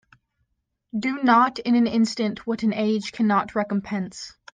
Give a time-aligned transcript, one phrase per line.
[0.97, 4.35] Do not in an instant what an age cannot recompense.